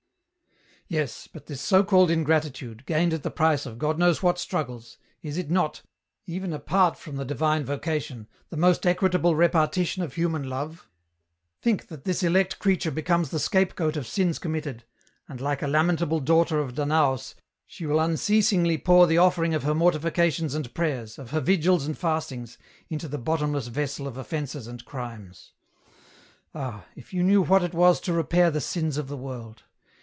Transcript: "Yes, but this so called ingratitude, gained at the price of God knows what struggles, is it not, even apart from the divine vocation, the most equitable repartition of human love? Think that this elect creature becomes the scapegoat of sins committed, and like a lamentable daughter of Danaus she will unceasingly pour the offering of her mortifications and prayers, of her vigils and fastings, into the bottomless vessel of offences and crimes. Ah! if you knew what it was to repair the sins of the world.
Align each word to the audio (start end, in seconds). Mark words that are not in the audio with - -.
"Yes, 0.91 1.25
but 1.31 1.45
this 1.45 1.61
so 1.61 1.85
called 1.85 2.11
ingratitude, 2.11 2.85
gained 2.85 3.13
at 3.13 3.23
the 3.23 3.31
price 3.31 3.65
of 3.65 3.77
God 3.77 3.97
knows 3.97 4.21
what 4.21 4.37
struggles, 4.37 4.97
is 5.23 5.37
it 5.37 5.49
not, 5.49 5.81
even 6.27 6.51
apart 6.51 6.97
from 6.97 7.15
the 7.15 7.23
divine 7.23 7.63
vocation, 7.63 8.27
the 8.49 8.57
most 8.57 8.85
equitable 8.85 9.33
repartition 9.33 10.03
of 10.03 10.15
human 10.15 10.49
love? 10.49 10.89
Think 11.61 11.87
that 11.87 12.03
this 12.03 12.23
elect 12.23 12.59
creature 12.59 12.91
becomes 12.91 13.29
the 13.29 13.39
scapegoat 13.39 13.95
of 13.95 14.05
sins 14.05 14.37
committed, 14.37 14.83
and 15.29 15.39
like 15.39 15.61
a 15.61 15.67
lamentable 15.69 16.19
daughter 16.19 16.59
of 16.59 16.75
Danaus 16.75 17.35
she 17.65 17.85
will 17.85 18.01
unceasingly 18.01 18.77
pour 18.77 19.07
the 19.07 19.17
offering 19.17 19.53
of 19.53 19.63
her 19.63 19.73
mortifications 19.73 20.53
and 20.53 20.73
prayers, 20.73 21.17
of 21.17 21.29
her 21.31 21.39
vigils 21.39 21.85
and 21.87 21.97
fastings, 21.97 22.57
into 22.89 23.07
the 23.07 23.17
bottomless 23.17 23.67
vessel 23.67 24.07
of 24.09 24.17
offences 24.17 24.67
and 24.67 24.83
crimes. 24.83 25.53
Ah! 26.53 26.85
if 26.97 27.13
you 27.13 27.23
knew 27.23 27.41
what 27.41 27.63
it 27.63 27.73
was 27.73 28.01
to 28.01 28.11
repair 28.11 28.51
the 28.51 28.59
sins 28.59 28.97
of 28.97 29.07
the 29.07 29.15
world. 29.15 29.63